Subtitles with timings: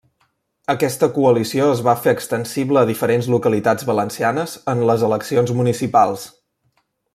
[0.73, 6.27] Aquesta coalició es va fer extensible a diferents localitats valencianes en les eleccions municipals.